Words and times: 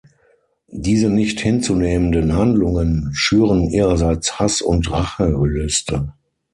Diese 0.73 1.11
nicht 1.11 1.41
hinzunehmenden 1.41 2.35
Handlungen 2.35 3.11
schüren 3.13 3.69
ihrerseits 3.69 4.39
Hass 4.39 4.59
und 4.63 4.89
Rachegelüste. 4.89 6.11